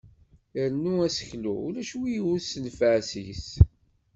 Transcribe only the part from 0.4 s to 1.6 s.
Arnu aseklu